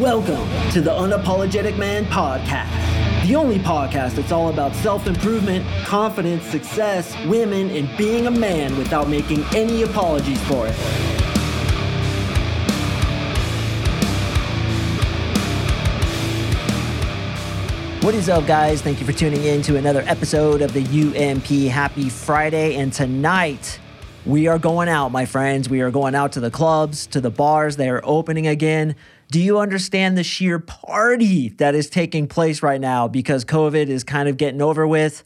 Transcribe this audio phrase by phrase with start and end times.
[0.00, 6.42] Welcome to the Unapologetic Man Podcast, the only podcast that's all about self improvement, confidence,
[6.44, 10.74] success, women, and being a man without making any apologies for it.
[18.02, 18.80] What is up, guys?
[18.80, 22.76] Thank you for tuning in to another episode of the UMP Happy Friday.
[22.76, 23.78] And tonight,
[24.24, 25.68] we are going out, my friends.
[25.68, 27.76] We are going out to the clubs, to the bars.
[27.76, 28.96] They are opening again.
[29.30, 34.02] Do you understand the sheer party that is taking place right now because COVID is
[34.02, 35.22] kind of getting over with?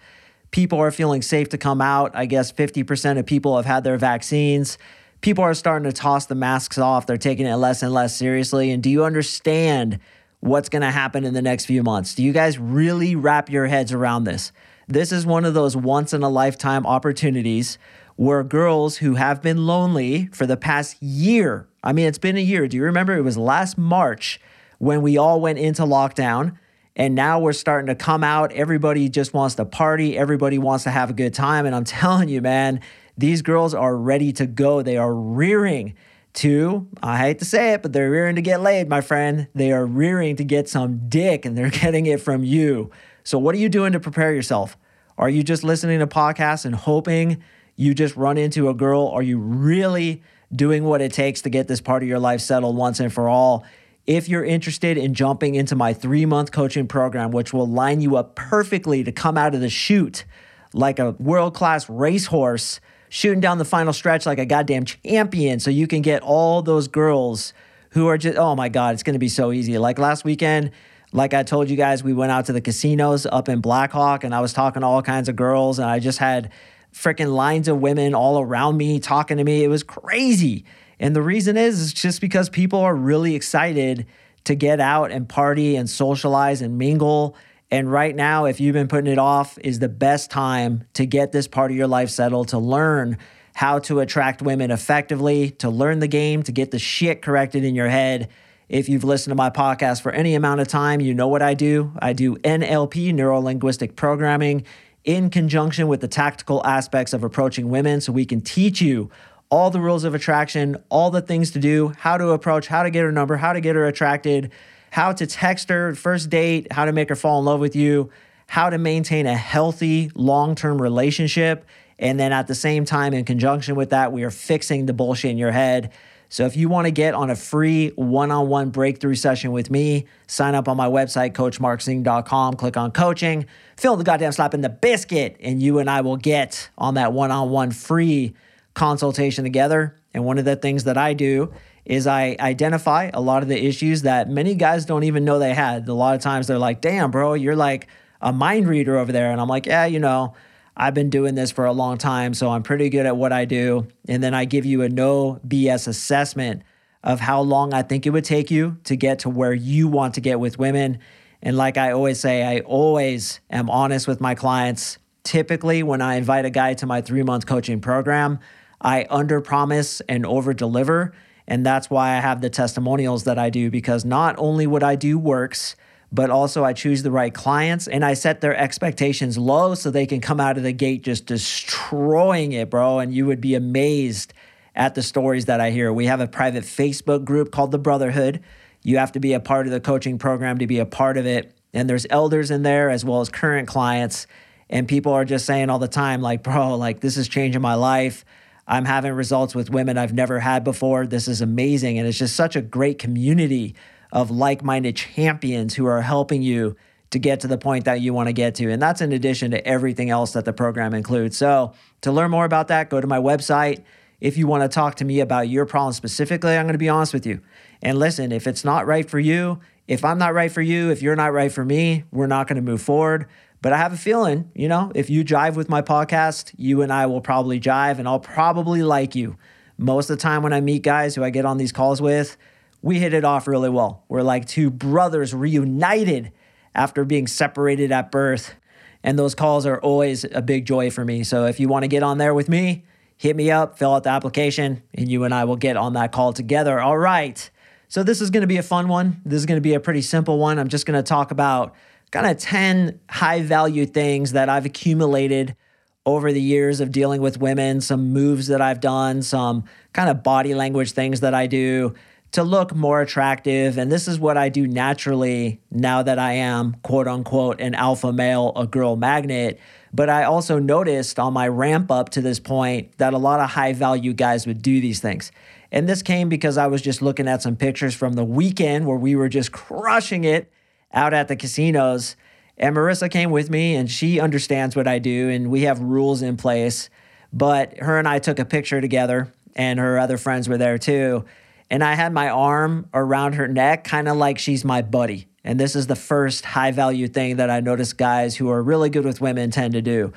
[0.50, 2.10] People are feeling safe to come out.
[2.14, 4.76] I guess 50% of people have had their vaccines.
[5.22, 7.06] People are starting to toss the masks off.
[7.06, 8.70] They're taking it less and less seriously.
[8.72, 9.98] And do you understand
[10.40, 12.14] what's going to happen in the next few months?
[12.14, 14.52] Do you guys really wrap your heads around this?
[14.86, 17.78] This is one of those once in a lifetime opportunities
[18.16, 21.68] were girls who have been lonely for the past year.
[21.82, 22.68] I mean, it's been a year.
[22.68, 23.16] Do you remember?
[23.16, 24.40] It was last March
[24.78, 26.56] when we all went into lockdown.
[26.96, 28.52] And now we're starting to come out.
[28.52, 30.16] Everybody just wants to party.
[30.16, 31.66] Everybody wants to have a good time.
[31.66, 32.80] And I'm telling you, man,
[33.18, 34.82] these girls are ready to go.
[34.82, 35.94] They are rearing
[36.34, 39.48] to, I hate to say it, but they're rearing to get laid, my friend.
[39.54, 42.90] They are rearing to get some dick and they're getting it from you.
[43.22, 44.76] So, what are you doing to prepare yourself?
[45.16, 47.42] Are you just listening to podcasts and hoping
[47.76, 49.08] you just run into a girl?
[49.08, 50.22] Are you really
[50.54, 53.28] doing what it takes to get this part of your life settled once and for
[53.28, 53.64] all?
[54.06, 58.16] If you're interested in jumping into my three month coaching program, which will line you
[58.16, 60.24] up perfectly to come out of the chute
[60.72, 65.70] like a world class racehorse, shooting down the final stretch like a goddamn champion, so
[65.70, 67.54] you can get all those girls
[67.90, 69.78] who are just, oh my God, it's gonna be so easy.
[69.78, 70.72] Like last weekend,
[71.12, 74.24] like I told you guys, we went out to the casinos up in Black Hawk
[74.24, 76.50] and I was talking to all kinds of girls and I just had
[76.94, 79.64] freaking lines of women all around me talking to me.
[79.64, 80.64] It was crazy.
[81.00, 84.06] And the reason is, is just because people are really excited
[84.44, 87.36] to get out and party and socialize and mingle.
[87.70, 91.32] And right now, if you've been putting it off, is the best time to get
[91.32, 93.18] this part of your life settled, to learn
[93.54, 97.74] how to attract women effectively, to learn the game, to get the shit corrected in
[97.74, 98.28] your head.
[98.68, 101.54] If you've listened to my podcast for any amount of time, you know what I
[101.54, 101.92] do.
[102.00, 104.64] I do NLP, neuro linguistic programming
[105.04, 109.10] in conjunction with the tactical aspects of approaching women so we can teach you
[109.50, 112.90] all the rules of attraction, all the things to do, how to approach, how to
[112.90, 114.50] get her number, how to get her attracted,
[114.90, 118.10] how to text her first date, how to make her fall in love with you,
[118.46, 121.66] how to maintain a healthy long-term relationship,
[121.98, 125.30] and then at the same time in conjunction with that, we are fixing the bullshit
[125.30, 125.92] in your head
[126.34, 130.56] so if you want to get on a free one-on-one breakthrough session with me, sign
[130.56, 133.46] up on my website, coachmarksing.com, click on coaching,
[133.76, 137.12] fill the goddamn slap in the biscuit, and you and I will get on that
[137.12, 138.34] one-on-one free
[138.74, 139.94] consultation together.
[140.12, 143.64] And one of the things that I do is I identify a lot of the
[143.64, 145.86] issues that many guys don't even know they had.
[145.88, 147.86] A lot of times they're like, damn, bro, you're like
[148.20, 149.30] a mind reader over there.
[149.30, 150.34] And I'm like, yeah, you know,
[150.76, 153.44] I've been doing this for a long time, so I'm pretty good at what I
[153.44, 153.86] do.
[154.08, 156.62] And then I give you a no BS assessment
[157.04, 160.14] of how long I think it would take you to get to where you want
[160.14, 160.98] to get with women.
[161.42, 164.98] And like I always say, I always am honest with my clients.
[165.22, 168.40] Typically, when I invite a guy to my three month coaching program,
[168.80, 171.12] I under promise and over deliver.
[171.46, 174.96] And that's why I have the testimonials that I do because not only what I
[174.96, 175.76] do works,
[176.12, 180.06] but also I choose the right clients and I set their expectations low so they
[180.06, 183.00] can come out of the gate just destroying it, bro.
[183.00, 184.32] And you would be amazed
[184.74, 185.92] at the stories that I hear.
[185.92, 188.40] We have a private Facebook group called The Brotherhood.
[188.82, 191.26] You have to be a part of the coaching program to be a part of
[191.26, 191.56] it.
[191.72, 194.26] And there's elders in there as well as current clients.
[194.70, 197.74] And people are just saying all the time, like, bro, like, this is changing my
[197.74, 198.24] life.
[198.66, 201.06] I'm having results with women I've never had before.
[201.06, 201.98] This is amazing.
[201.98, 203.74] And it's just such a great community
[204.14, 206.76] of like minded champions who are helping you
[207.10, 208.70] to get to the point that you want to get to.
[208.70, 211.36] And that's in addition to everything else that the program includes.
[211.36, 213.84] So, to learn more about that, go to my website.
[214.20, 216.88] If you want to talk to me about your problem specifically, I'm going to be
[216.88, 217.40] honest with you.
[217.82, 221.02] And listen, if it's not right for you, if I'm not right for you, if
[221.02, 223.26] you're not right for me, we're not going to move forward.
[223.60, 226.92] But I have a feeling, you know, if you jive with my podcast, you and
[226.92, 229.36] I will probably jive and I'll probably like you.
[229.76, 232.36] Most of the time when I meet guys who I get on these calls with,
[232.84, 234.04] we hit it off really well.
[234.08, 236.32] We're like two brothers reunited
[236.74, 238.56] after being separated at birth.
[239.02, 241.24] And those calls are always a big joy for me.
[241.24, 242.84] So if you want to get on there with me,
[243.16, 246.12] hit me up, fill out the application, and you and I will get on that
[246.12, 246.78] call together.
[246.78, 247.50] All right.
[247.88, 249.22] So this is going to be a fun one.
[249.24, 250.58] This is going to be a pretty simple one.
[250.58, 251.74] I'm just going to talk about
[252.10, 255.56] kind of 10 high value things that I've accumulated
[256.04, 260.22] over the years of dealing with women, some moves that I've done, some kind of
[260.22, 261.94] body language things that I do
[262.34, 263.78] to look more attractive.
[263.78, 268.12] And this is what I do naturally now that I am, quote unquote, an alpha
[268.12, 269.60] male, a girl magnet.
[269.92, 273.50] But I also noticed on my ramp up to this point that a lot of
[273.50, 275.30] high value guys would do these things.
[275.70, 278.96] And this came because I was just looking at some pictures from the weekend where
[278.96, 280.50] we were just crushing it
[280.92, 282.16] out at the casinos.
[282.58, 286.20] And Marissa came with me and she understands what I do and we have rules
[286.20, 286.90] in place.
[287.32, 291.24] But her and I took a picture together and her other friends were there too.
[291.74, 295.26] And I had my arm around her neck, kind of like she's my buddy.
[295.42, 298.90] And this is the first high value thing that I notice guys who are really
[298.90, 300.12] good with women tend to do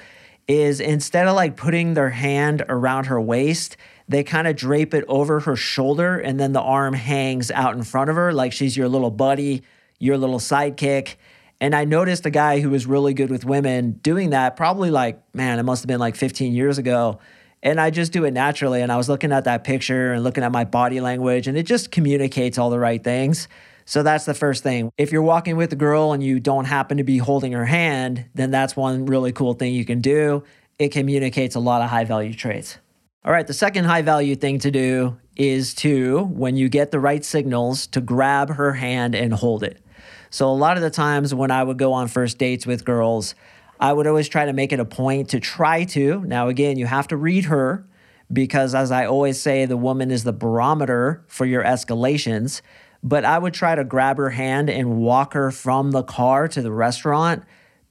[0.48, 3.76] is instead of like putting their hand around her waist,
[4.08, 7.82] they kind of drape it over her shoulder and then the arm hangs out in
[7.82, 9.64] front of her like she's your little buddy,
[9.98, 11.16] your little sidekick.
[11.60, 15.20] And I noticed a guy who was really good with women doing that, probably like,
[15.34, 17.18] man, it must have been like 15 years ago.
[17.64, 18.82] And I just do it naturally.
[18.82, 21.64] And I was looking at that picture and looking at my body language, and it
[21.64, 23.48] just communicates all the right things.
[23.86, 24.92] So that's the first thing.
[24.98, 28.26] If you're walking with a girl and you don't happen to be holding her hand,
[28.36, 30.44] then that's one really cool thing you can do.
[30.78, 32.78] It communicates a lot of high value traits.
[33.24, 37.00] All right, the second high value thing to do is to, when you get the
[37.00, 39.82] right signals, to grab her hand and hold it.
[40.30, 43.36] So, a lot of the times when I would go on first dates with girls,
[43.80, 46.22] I would always try to make it a point to try to.
[46.22, 47.86] Now, again, you have to read her
[48.32, 52.62] because, as I always say, the woman is the barometer for your escalations
[53.04, 56.62] but I would try to grab her hand and walk her from the car to
[56.62, 57.44] the restaurant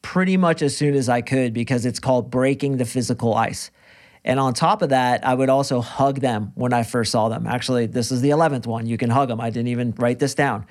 [0.03, 3.71] pretty much as soon as I could because it's called breaking the physical ice.
[4.25, 7.47] And on top of that, I would also hug them when I first saw them.
[7.47, 8.87] Actually, this is the 11th one.
[8.87, 9.41] You can hug them.
[9.41, 10.67] I didn't even write this down.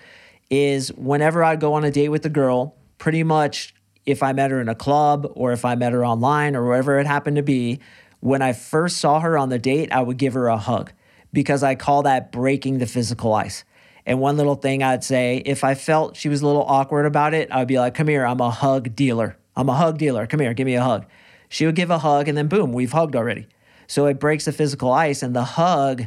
[0.50, 3.74] Is whenever I'd go on a date with a girl, pretty much
[4.06, 7.00] if I met her in a club or if I met her online or wherever
[7.00, 7.80] it happened to be,
[8.20, 10.92] when I first saw her on the date, I would give her a hug
[11.34, 13.64] because I call that breaking the physical ice.
[14.06, 17.34] And one little thing I'd say, if I felt she was a little awkward about
[17.34, 19.38] it, I'd be like, come here, I'm a hug dealer.
[19.56, 20.28] I'm a hug dealer.
[20.28, 21.06] Come here, give me a hug.
[21.50, 23.48] She would give a hug, and then boom, we've hugged already.
[23.88, 26.06] So it breaks the physical ice, and the hug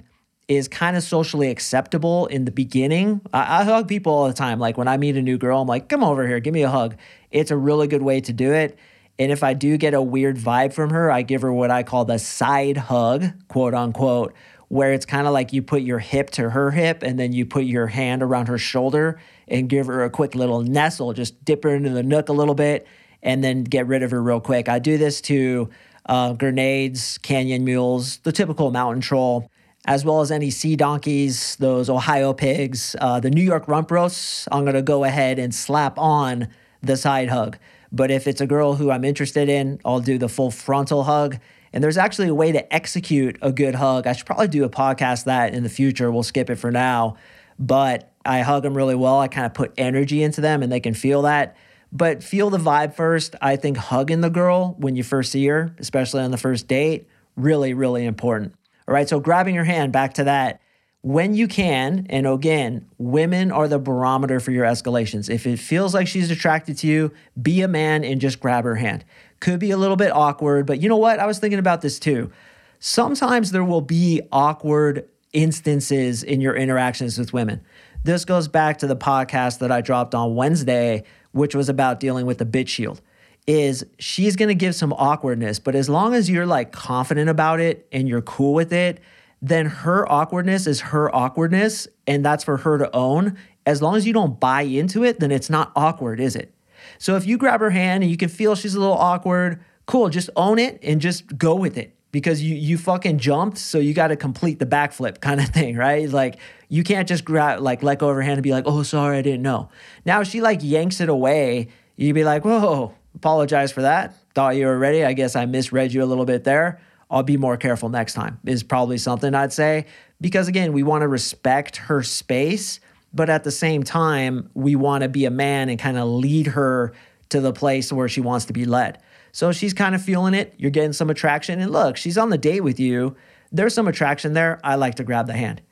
[0.48, 3.20] is kind of socially acceptable in the beginning.
[3.34, 4.58] I, I, hug people all the time.
[4.58, 6.70] Like when I meet a new girl, I'm like, come over here, give me a
[6.70, 6.96] hug.
[7.30, 8.78] It's a really good way to do it.
[9.18, 11.82] And if I do get a weird vibe from her, I give her what I
[11.82, 14.32] call the side hug, quote unquote,
[14.68, 17.44] where it's kind of like you put your hip to her hip and then you
[17.44, 21.64] put your hand around her shoulder and give her a quick little nestle, just dip
[21.64, 22.86] her into the nook a little bit
[23.22, 24.68] and then get rid of her real quick.
[24.68, 25.68] I do this to
[26.06, 29.50] uh, grenades, canyon mules, the typical mountain troll,
[29.88, 34.46] as well as any sea donkeys, those Ohio pigs, uh, the New York rump roasts.
[34.52, 36.48] I'm going to go ahead and slap on
[36.82, 37.56] the side hug.
[37.90, 41.38] But if it's a girl who I'm interested in, I'll do the full frontal hug.
[41.72, 44.06] And there's actually a way to execute a good hug.
[44.06, 46.10] I should probably do a podcast that in the future.
[46.10, 47.16] We'll skip it for now.
[47.58, 49.18] But I hug them really well.
[49.18, 51.56] I kind of put energy into them and they can feel that.
[51.90, 53.36] But feel the vibe first.
[53.40, 57.08] I think hugging the girl when you first see her, especially on the first date,
[57.36, 58.52] really, really important.
[58.88, 60.62] All right, so grabbing your hand, back to that.
[61.02, 65.28] When you can, and again, women are the barometer for your escalations.
[65.28, 68.76] If it feels like she's attracted to you, be a man and just grab her
[68.76, 69.04] hand.
[69.40, 71.18] Could be a little bit awkward, but you know what?
[71.20, 72.32] I was thinking about this too.
[72.78, 77.60] Sometimes there will be awkward instances in your interactions with women.
[78.04, 82.24] This goes back to the podcast that I dropped on Wednesday, which was about dealing
[82.24, 83.02] with the bitch shield.
[83.48, 87.88] Is she's gonna give some awkwardness, but as long as you're like confident about it
[87.90, 89.00] and you're cool with it,
[89.40, 93.38] then her awkwardness is her awkwardness and that's for her to own.
[93.64, 96.52] As long as you don't buy into it, then it's not awkward, is it?
[96.98, 100.10] So if you grab her hand and you can feel she's a little awkward, cool,
[100.10, 103.94] just own it and just go with it because you you fucking jumped, so you
[103.94, 106.08] got to complete the backflip kind of thing, right?
[106.08, 106.38] Like
[106.68, 109.18] you can't just grab like let go of her hand and be like, "Oh, sorry,
[109.18, 109.70] I didn't know."
[110.04, 114.14] Now she like yanks it away, you'd be like, "Whoa, apologize for that.
[114.34, 115.04] Thought you were ready.
[115.04, 116.80] I guess I misread you a little bit there.
[117.10, 119.86] I'll be more careful next time." Is probably something I'd say
[120.20, 122.80] because again, we want to respect her space
[123.12, 126.48] but at the same time, we want to be a man and kind of lead
[126.48, 126.92] her
[127.30, 128.98] to the place where she wants to be led.
[129.32, 130.54] So she's kind of feeling it.
[130.56, 131.60] You're getting some attraction.
[131.60, 133.16] And look, she's on the date with you.
[133.52, 134.60] There's some attraction there.
[134.62, 135.62] I like to grab the hand.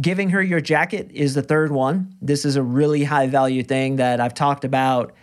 [0.00, 2.14] Giving her your jacket is the third one.
[2.20, 5.14] This is a really high value thing that I've talked about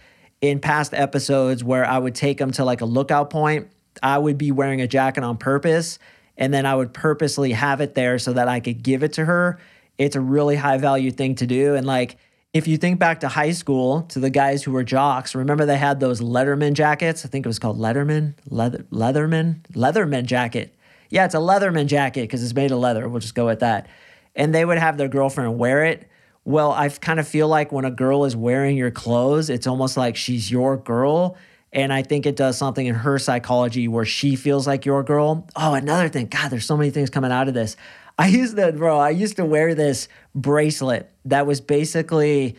[0.44, 3.70] in past episodes where I would take them to like a lookout point.
[4.04, 5.98] I would be wearing a jacket on purpose
[6.38, 9.26] and then I would purposely have it there so that I could give it to
[9.26, 9.60] her
[9.98, 11.76] it's a really high value thing to do.
[11.76, 12.18] And like,
[12.54, 15.78] if you think back to high school, to the guys who were jocks, remember they
[15.78, 17.26] had those Letterman jackets?
[17.26, 20.76] I think it was called Letterman, Leather, Leatherman, Leatherman jacket.
[21.10, 23.08] Yeah, it's a Leatherman jacket because it's made of leather.
[23.08, 23.88] We'll just go with that.
[24.36, 26.08] and they would have their girlfriend wear it.
[26.46, 29.96] Well, I kind of feel like when a girl is wearing your clothes, it's almost
[29.96, 31.38] like she's your girl.
[31.72, 35.48] And I think it does something in her psychology where she feels like your girl.
[35.56, 36.28] Oh, another thing.
[36.28, 37.76] God, there's so many things coming out of this.
[38.18, 42.56] I used to, bro, I used to wear this bracelet that was basically,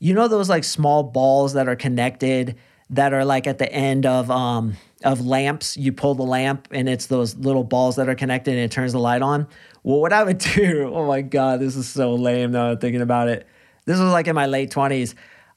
[0.00, 2.56] you know, those like small balls that are connected
[2.90, 5.76] that are like at the end of um of lamps.
[5.76, 8.92] You pull the lamp and it's those little balls that are connected and it turns
[8.92, 9.46] the light on.
[9.82, 13.02] Well, what I would do, oh my God, this is so lame now I'm thinking
[13.02, 13.46] about it.
[13.84, 15.14] This was like in my late 20s.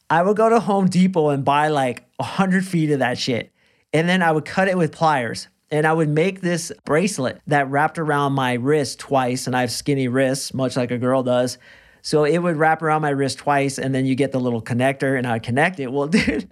[0.10, 3.52] I would go to Home Depot and buy like 100 feet of that shit.
[3.94, 7.70] And then I would cut it with pliers and I would make this bracelet that
[7.70, 9.48] wrapped around my wrist twice.
[9.48, 11.58] And I have skinny wrists, much like a girl does.
[12.02, 15.18] So it would wrap around my wrist twice, and then you get the little connector,
[15.18, 15.92] and I'd connect it.
[15.92, 16.50] Well, dude,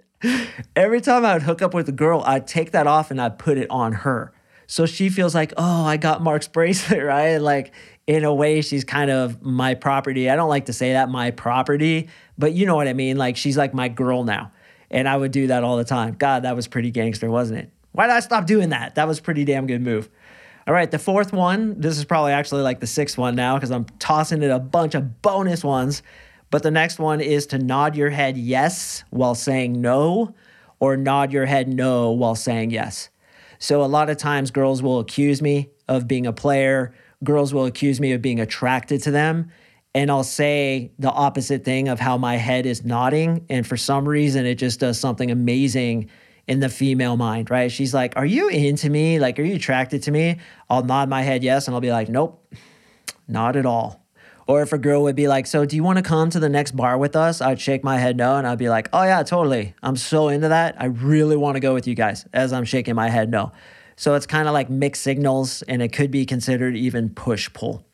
[0.76, 3.38] every time I would hook up with a girl, I'd take that off and I'd
[3.38, 4.32] put it on her.
[4.66, 7.38] So she feels like, oh, I got Mark's bracelet, right?
[7.38, 7.72] Like,
[8.06, 10.30] in a way, she's kind of my property.
[10.30, 13.16] I don't like to say that, my property, but you know what I mean.
[13.16, 14.52] Like, she's like my girl now.
[14.90, 16.14] And I would do that all the time.
[16.14, 17.70] God, that was pretty gangster, wasn't it?
[17.92, 18.94] Why did I stop doing that?
[18.94, 20.08] That was pretty damn good move.
[20.66, 23.70] All right, the fourth one, this is probably actually like the sixth one now because
[23.70, 26.02] I'm tossing in a bunch of bonus ones.
[26.50, 30.34] But the next one is to nod your head yes while saying no,
[30.80, 33.10] or nod your head no while saying yes.
[33.58, 37.66] So a lot of times girls will accuse me of being a player, girls will
[37.66, 39.50] accuse me of being attracted to them.
[39.94, 43.44] And I'll say the opposite thing of how my head is nodding.
[43.48, 46.10] And for some reason, it just does something amazing
[46.46, 47.70] in the female mind, right?
[47.70, 49.18] She's like, Are you into me?
[49.18, 50.38] Like, are you attracted to me?
[50.70, 52.54] I'll nod my head yes, and I'll be like, Nope,
[53.26, 53.97] not at all.
[54.48, 56.48] Or if a girl would be like, So do you want to come to the
[56.48, 57.42] next bar with us?
[57.42, 59.74] I'd shake my head no, and I'd be like, Oh, yeah, totally.
[59.82, 60.74] I'm so into that.
[60.80, 63.52] I really want to go with you guys as I'm shaking my head no.
[63.96, 67.84] So it's kind of like mixed signals, and it could be considered even push pull.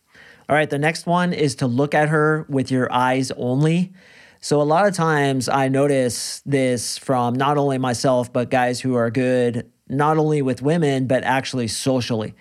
[0.49, 3.92] All right, the next one is to look at her with your eyes only.
[4.40, 8.94] So a lot of times I notice this from not only myself, but guys who
[8.94, 12.34] are good, not only with women, but actually socially.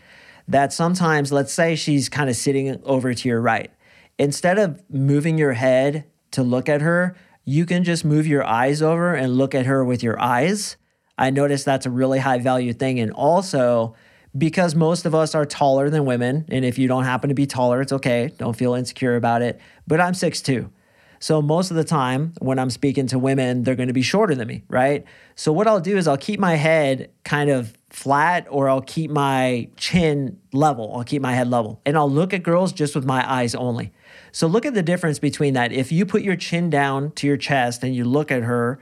[0.50, 3.72] That sometimes, let's say she's kind of sitting over to your right.
[4.20, 7.16] Instead of moving your head to look at her,
[7.46, 10.78] you can just move your eyes over and look at her with your eyes.
[11.18, 13.00] I notice that's a really high value thing.
[13.00, 13.96] And also,
[14.38, 17.46] because most of us are taller than women, and if you don't happen to be
[17.46, 18.32] taller, it's okay.
[18.38, 19.60] Don't feel insecure about it.
[19.88, 20.70] But I'm 6'2.
[21.20, 24.36] So most of the time when I'm speaking to women, they're going to be shorter
[24.36, 25.06] than me, right?
[25.36, 29.10] So what I'll do is I'll keep my head kind of flat or I'll keep
[29.10, 30.94] my chin level.
[30.94, 31.80] I'll keep my head level.
[31.86, 33.94] And I'll look at girls just with my eyes only.
[34.34, 35.72] So look at the difference between that.
[35.72, 38.80] If you put your chin down to your chest and you look at her,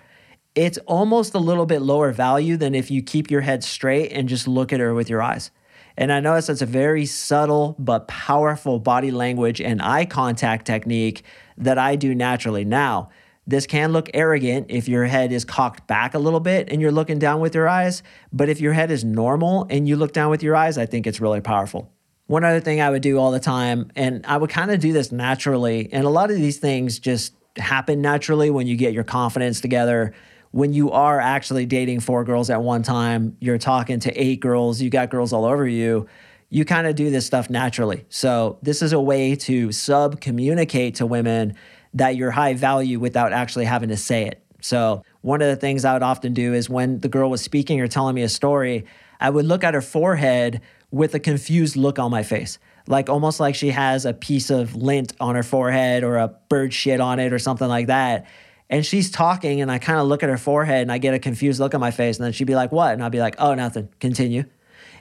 [0.55, 4.29] it's almost a little bit lower value than if you keep your head straight and
[4.29, 5.51] just look at her with your eyes.
[5.97, 11.23] And I notice that's a very subtle but powerful body language and eye contact technique
[11.57, 12.63] that I do naturally.
[12.63, 13.09] Now,
[13.45, 16.93] this can look arrogant if your head is cocked back a little bit and you're
[16.93, 18.03] looking down with your eyes.
[18.31, 21.07] But if your head is normal and you look down with your eyes, I think
[21.07, 21.91] it's really powerful.
[22.31, 24.93] One other thing I would do all the time, and I would kind of do
[24.93, 29.03] this naturally, and a lot of these things just happen naturally when you get your
[29.03, 30.13] confidence together
[30.51, 34.81] when you are actually dating four girls at one time, you're talking to eight girls,
[34.81, 36.07] you got girls all over you,
[36.49, 38.05] you kind of do this stuff naturally.
[38.09, 41.55] So, this is a way to sub communicate to women
[41.93, 44.43] that you're high value without actually having to say it.
[44.59, 47.79] So, one of the things I would often do is when the girl was speaking
[47.79, 48.85] or telling me a story,
[49.21, 50.61] I would look at her forehead
[50.91, 52.59] with a confused look on my face.
[52.87, 56.73] Like almost like she has a piece of lint on her forehead or a bird
[56.73, 58.27] shit on it or something like that
[58.71, 61.19] and she's talking and I kind of look at her forehead and I get a
[61.19, 63.35] confused look on my face and then she'd be like, "What?" and I'd be like,
[63.37, 63.89] "Oh, nothing.
[63.99, 64.45] Continue."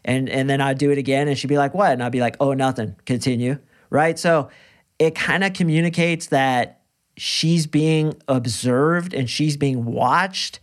[0.04, 2.20] And and then I'd do it again and she'd be like, "What?" and I'd be
[2.20, 2.96] like, "Oh, nothing.
[3.06, 4.18] Continue." Right?
[4.18, 4.50] So
[4.98, 6.82] it kind of communicates that
[7.16, 10.58] she's being observed and she's being watched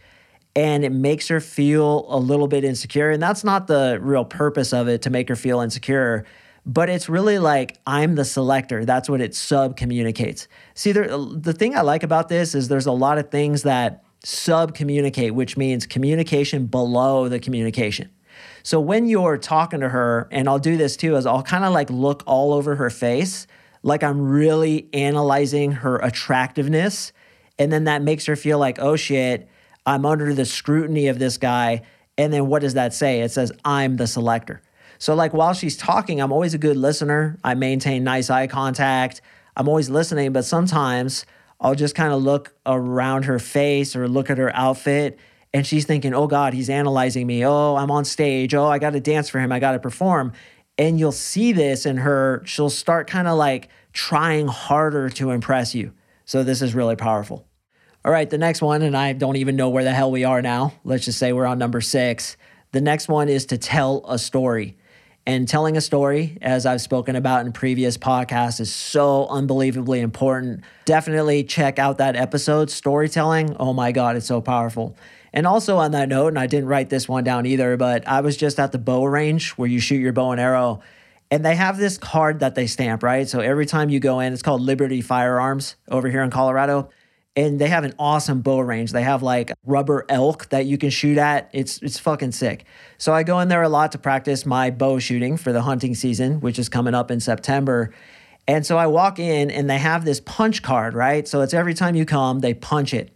[0.57, 4.73] and it makes her feel a little bit insecure and that's not the real purpose
[4.73, 6.25] of it to make her feel insecure
[6.67, 8.83] but it's really like I'm the selector.
[8.83, 10.49] That's what it sub communicates.
[10.73, 14.03] See, there, the thing I like about this is there's a lot of things that
[14.21, 18.09] sub communicate, which means communication below the communication.
[18.63, 21.71] So when you're talking to her, and I'll do this too, is I'll kind of
[21.71, 23.47] like look all over her face,
[23.81, 27.13] like I'm really analyzing her attractiveness.
[27.57, 29.47] And then that makes her feel like, oh shit,
[29.87, 31.81] I'm under the scrutiny of this guy.
[32.19, 33.21] And then what does that say?
[33.21, 34.61] It says, I'm the selector.
[34.99, 37.39] So, like, while she's talking, I'm always a good listener.
[37.43, 39.21] I maintain nice eye contact.
[39.55, 41.25] I'm always listening, but sometimes
[41.59, 45.17] I'll just kind of look around her face or look at her outfit
[45.53, 47.45] and she's thinking, oh God, he's analyzing me.
[47.45, 48.53] Oh, I'm on stage.
[48.53, 49.51] Oh, I got to dance for him.
[49.51, 50.33] I got to perform.
[50.77, 52.43] And you'll see this in her.
[52.45, 55.93] She'll start kind of like trying harder to impress you.
[56.25, 57.47] So this is really powerful.
[58.07, 60.41] All right, the next one, and I don't even know where the hell we are
[60.41, 60.71] now.
[60.85, 62.37] Let's just say we're on number six.
[62.71, 64.77] The next one is to tell a story.
[65.25, 70.63] And telling a story, as I've spoken about in previous podcasts, is so unbelievably important.
[70.85, 73.57] Definitely check out that episode, Storytelling.
[73.59, 74.95] Oh my God, it's so powerful.
[75.33, 78.21] And also on that note, and I didn't write this one down either, but I
[78.21, 80.79] was just at the bow range where you shoot your bow and arrow.
[81.29, 83.27] And they have this card that they stamp, right?
[83.27, 86.89] So every time you go in, it's called Liberty Firearms over here in Colorado
[87.37, 88.91] and they have an awesome bow range.
[88.91, 91.49] They have like rubber elk that you can shoot at.
[91.53, 92.65] It's it's fucking sick.
[92.97, 95.93] So I go in there a lot to practice my bow shooting for the hunting
[95.93, 97.93] season, which is coming up in September.
[98.47, 101.27] And so I walk in and they have this punch card, right?
[101.27, 103.15] So it's every time you come, they punch it.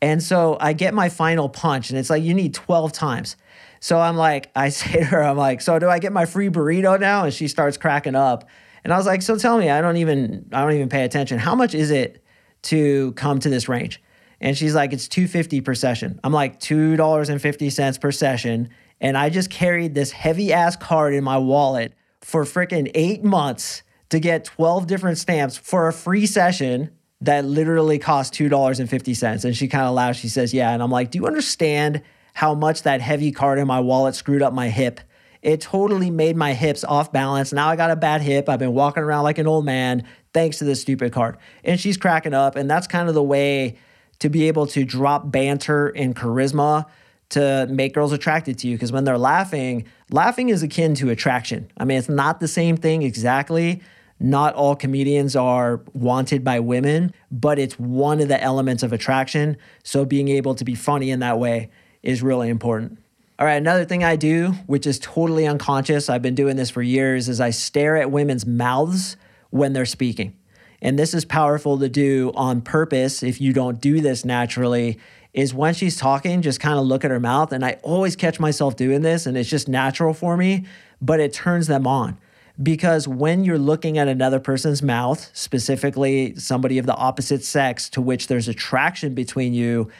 [0.00, 3.36] And so I get my final punch and it's like you need 12 times.
[3.80, 6.50] So I'm like, I say to her, I'm like, so do I get my free
[6.50, 7.24] burrito now?
[7.24, 8.48] And she starts cracking up.
[8.84, 11.40] And I was like, so tell me, I don't even I don't even pay attention.
[11.40, 12.22] How much is it
[12.62, 14.02] to come to this range.
[14.40, 16.20] And she's like, it's 250 per session.
[16.22, 18.68] I'm like, $2.50 per session.
[19.00, 23.82] And I just carried this heavy ass card in my wallet for freaking eight months
[24.10, 29.44] to get 12 different stamps for a free session that literally cost $2.50.
[29.44, 30.18] And she kind of laughs.
[30.18, 30.72] She says, Yeah.
[30.72, 32.02] And I'm like, Do you understand
[32.34, 35.00] how much that heavy card in my wallet screwed up my hip?
[35.46, 37.52] It totally made my hips off balance.
[37.52, 38.48] Now I got a bad hip.
[38.48, 40.02] I've been walking around like an old man
[40.34, 41.36] thanks to this stupid card.
[41.62, 42.56] And she's cracking up.
[42.56, 43.78] And that's kind of the way
[44.18, 46.86] to be able to drop banter and charisma
[47.28, 48.74] to make girls attracted to you.
[48.74, 51.70] Because when they're laughing, laughing is akin to attraction.
[51.78, 53.82] I mean, it's not the same thing exactly.
[54.18, 59.58] Not all comedians are wanted by women, but it's one of the elements of attraction.
[59.84, 61.70] So being able to be funny in that way
[62.02, 62.98] is really important.
[63.38, 66.80] All right, another thing I do, which is totally unconscious, I've been doing this for
[66.80, 69.18] years, is I stare at women's mouths
[69.50, 70.34] when they're speaking.
[70.80, 74.98] And this is powerful to do on purpose if you don't do this naturally.
[75.34, 77.52] Is when she's talking, just kind of look at her mouth.
[77.52, 80.64] And I always catch myself doing this, and it's just natural for me,
[81.02, 82.16] but it turns them on.
[82.62, 88.00] Because when you're looking at another person's mouth, specifically somebody of the opposite sex to
[88.00, 89.90] which there's attraction between you,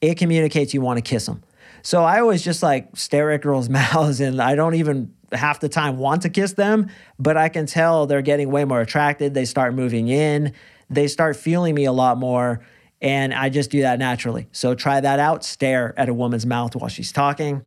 [0.00, 1.42] it communicates you want to kiss them.
[1.84, 5.68] So I always just like stare at girls' mouths and I don't even half the
[5.68, 9.34] time want to kiss them, but I can tell they're getting way more attracted.
[9.34, 10.54] They start moving in,
[10.90, 12.64] they start feeling me a lot more.
[13.02, 14.48] And I just do that naturally.
[14.52, 15.44] So try that out.
[15.44, 17.62] Stare at a woman's mouth while she's talking.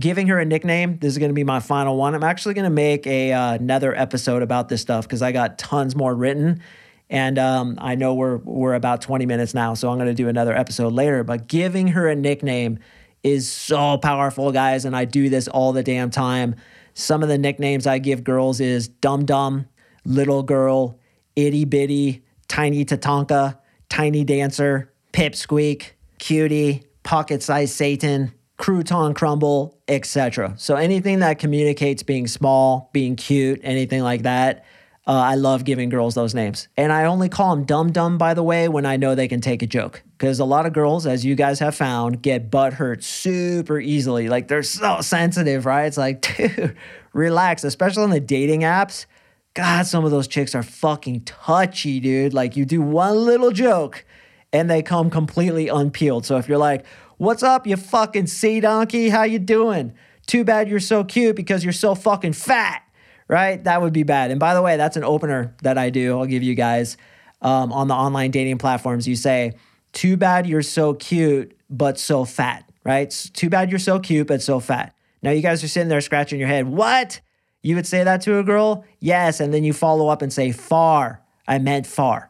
[0.00, 0.98] Giving her a nickname.
[0.98, 2.14] This is going to be my final one.
[2.16, 5.58] I'm actually going to make a, uh, another episode about this stuff because I got
[5.58, 6.60] tons more written.
[7.08, 10.28] And um, I know we're we're about 20 minutes now, so I'm going to do
[10.28, 11.22] another episode later.
[11.22, 12.80] But giving her a nickname
[13.22, 16.56] is so powerful, guys, and I do this all the damn time.
[16.94, 19.66] Some of the nicknames I give girls is Dum Dum,
[20.04, 20.98] Little Girl,
[21.36, 30.54] Itty Bitty, Tiny Tatanka, Tiny Dancer, Pipsqueak, Cutie, Pocket Size Satan, Crouton Crumble, etc.
[30.58, 34.64] So anything that communicates being small, being cute, anything like that.
[35.06, 36.68] Uh, I love giving girls those names.
[36.76, 39.40] And I only call them dumb dumb, by the way, when I know they can
[39.40, 42.74] take a joke because a lot of girls, as you guys have found, get butt
[42.74, 44.28] hurt super easily.
[44.28, 45.86] Like they're so sensitive, right?
[45.86, 46.76] It's like, dude,
[47.12, 49.06] relax, especially on the dating apps.
[49.54, 52.34] God, some of those chicks are fucking touchy, dude.
[52.34, 54.04] Like you do one little joke
[54.52, 56.26] and they come completely unpeeled.
[56.26, 56.84] So if you're like,
[57.16, 59.08] what's up, you fucking sea donkey?
[59.08, 59.94] How you doing?
[60.26, 62.82] Too bad you're so cute because you're so fucking fat,
[63.30, 63.62] right?
[63.62, 64.32] That would be bad.
[64.32, 66.18] And by the way, that's an opener that I do.
[66.18, 66.96] I'll give you guys
[67.40, 69.06] um, on the online dating platforms.
[69.06, 69.52] You say,
[69.92, 73.06] too bad you're so cute, but so fat, right?
[73.06, 74.94] It's too bad you're so cute, but so fat.
[75.22, 76.66] Now you guys are sitting there scratching your head.
[76.66, 77.20] What?
[77.62, 78.84] You would say that to a girl?
[78.98, 79.38] Yes.
[79.38, 81.22] And then you follow up and say, far.
[81.46, 82.29] I meant far.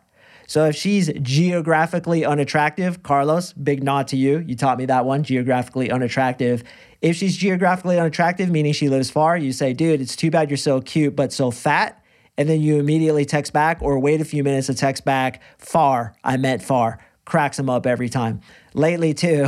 [0.50, 4.40] So if she's geographically unattractive, Carlos, big nod to you.
[4.40, 6.64] You taught me that one, geographically unattractive.
[7.00, 10.56] If she's geographically unattractive, meaning she lives far, you say, dude, it's too bad you're
[10.56, 12.02] so cute, but so fat.
[12.36, 16.16] And then you immediately text back or wait a few minutes to text back, far.
[16.24, 16.98] I meant far
[17.30, 18.40] cracks him up every time.
[18.74, 19.46] Lately, too,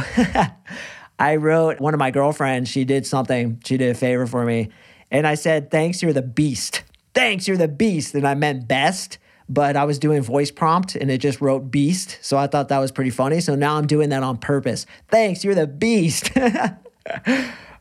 [1.18, 4.70] I wrote one of my girlfriends, she did something, she did a favor for me.
[5.10, 6.84] And I said, Thanks, you're the beast.
[7.12, 8.14] Thanks, you're the beast.
[8.14, 12.18] And I meant best, but I was doing voice prompt and it just wrote beast.
[12.22, 13.40] So I thought that was pretty funny.
[13.40, 14.86] So now I'm doing that on purpose.
[15.08, 16.30] Thanks, you're the beast.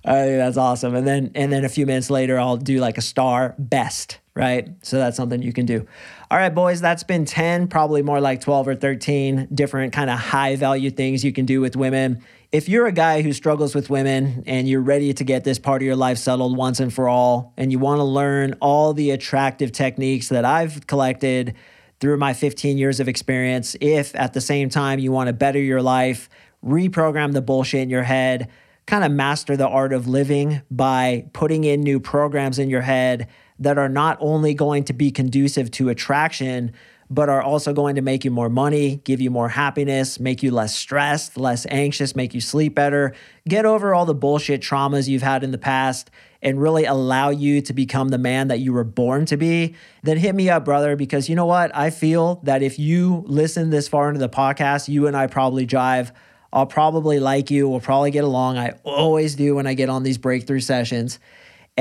[0.03, 0.95] I think that's awesome.
[0.95, 4.69] And then and then a few minutes later, I'll do like a star best, right?
[4.81, 5.85] So that's something you can do.
[6.31, 10.17] All right, boys, that's been 10, probably more like 12 or 13 different kind of
[10.17, 12.23] high value things you can do with women.
[12.51, 15.81] If you're a guy who struggles with women and you're ready to get this part
[15.81, 19.11] of your life settled once and for all, and you want to learn all the
[19.11, 21.55] attractive techniques that I've collected
[22.01, 23.77] through my 15 years of experience.
[23.79, 26.27] If at the same time you want to better your life,
[26.61, 28.49] reprogram the bullshit in your head,
[28.85, 33.29] kind of master the art of living by putting in new programs in your head
[33.59, 36.73] that are not only going to be conducive to attraction,
[37.11, 40.49] but are also going to make you more money, give you more happiness, make you
[40.49, 43.13] less stressed, less anxious, make you sleep better,
[43.45, 46.09] get over all the bullshit traumas you've had in the past,
[46.41, 50.15] and really allow you to become the man that you were born to be, then
[50.15, 51.75] hit me up, brother, because you know what?
[51.75, 55.67] I feel that if you listen this far into the podcast, you and I probably
[55.67, 56.11] jive.
[56.53, 57.67] I'll probably like you.
[57.67, 58.57] We'll probably get along.
[58.57, 61.19] I always do when I get on these breakthrough sessions.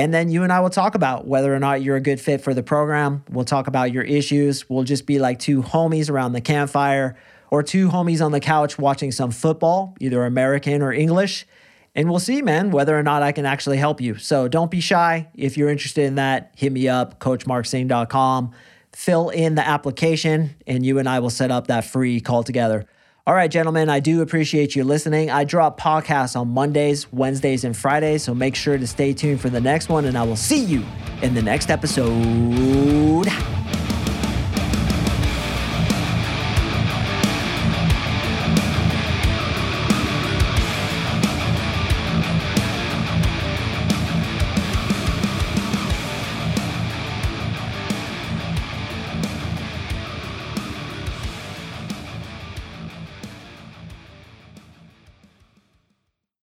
[0.01, 2.41] And then you and I will talk about whether or not you're a good fit
[2.41, 3.23] for the program.
[3.29, 4.67] We'll talk about your issues.
[4.67, 7.15] We'll just be like two homies around the campfire
[7.51, 11.45] or two homies on the couch watching some football, either American or English.
[11.93, 14.15] And we'll see, man, whether or not I can actually help you.
[14.15, 15.29] So don't be shy.
[15.35, 18.53] If you're interested in that, hit me up, coachmarksing.com.
[18.93, 22.87] Fill in the application, and you and I will set up that free call together.
[23.27, 25.29] All right, gentlemen, I do appreciate you listening.
[25.29, 29.49] I drop podcasts on Mondays, Wednesdays, and Fridays, so make sure to stay tuned for
[29.51, 30.83] the next one, and I will see you
[31.21, 33.27] in the next episode.